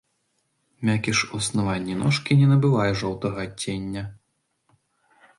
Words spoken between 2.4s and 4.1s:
набывае жоўтага адцення.